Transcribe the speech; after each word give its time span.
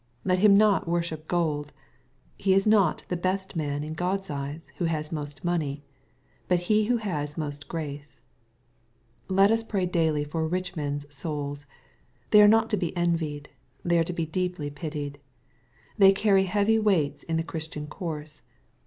Let 0.25 0.39
him 0.39 0.57
not 0.57 0.87
worship 0.87 1.27
gold. 1.27 1.73
He 2.35 2.55
is 2.55 2.65
not 2.65 3.03
the 3.09 3.15
best 3.15 3.55
man 3.55 3.83
in 3.83 3.93
Grod's 3.95 4.31
eyes 4.31 4.71
who 4.77 4.85
has 4.85 5.11
most 5.11 5.43
money, 5.45 5.83
but 6.47 6.61
he 6.61 6.85
who 6.85 6.97
has 6.97 7.37
most 7.37 7.67
grace. 7.67 8.23
Let 9.27 9.51
us 9.51 9.63
pray 9.63 9.85
daily 9.85 10.23
for 10.23 10.47
rich 10.47 10.75
men's 10.75 11.05
souls. 11.13 11.67
They 12.31 12.41
are 12.41 12.47
not 12.47 12.71
to 12.71 12.77
be 12.77 12.97
envied. 12.97 13.49
They 13.85 13.99
are 13.99 14.03
deeply 14.03 14.49
to 14.71 14.71
be 14.71 14.71
pitied. 14.71 15.19
They 15.99 16.13
carry 16.13 16.45
heavy 16.45 16.79
weights 16.79 17.21
in 17.21 17.37
the 17.37 17.43
Christian 17.43 17.85
course. 17.85 18.41